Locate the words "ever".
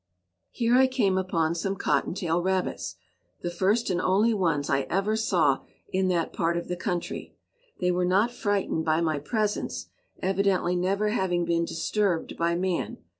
4.89-5.15